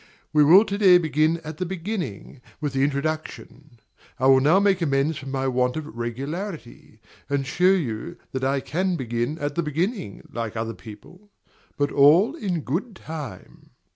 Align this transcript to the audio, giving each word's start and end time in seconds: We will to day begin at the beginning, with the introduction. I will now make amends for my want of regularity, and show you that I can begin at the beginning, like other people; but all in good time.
We 0.33 0.43
will 0.43 0.65
to 0.65 0.79
day 0.79 0.97
begin 0.97 1.37
at 1.43 1.57
the 1.57 1.63
beginning, 1.67 2.41
with 2.59 2.73
the 2.73 2.83
introduction. 2.83 3.77
I 4.17 4.25
will 4.25 4.39
now 4.39 4.59
make 4.59 4.81
amends 4.81 5.19
for 5.19 5.27
my 5.27 5.47
want 5.47 5.77
of 5.77 5.85
regularity, 5.95 6.99
and 7.29 7.45
show 7.45 7.65
you 7.73 8.17
that 8.31 8.43
I 8.43 8.61
can 8.61 8.95
begin 8.95 9.37
at 9.37 9.53
the 9.53 9.61
beginning, 9.61 10.27
like 10.33 10.55
other 10.57 10.73
people; 10.73 11.29
but 11.77 11.91
all 11.91 12.35
in 12.35 12.61
good 12.61 12.95
time. 12.95 13.69